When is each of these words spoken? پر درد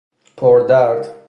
پر 0.37 0.59
درد 0.59 1.15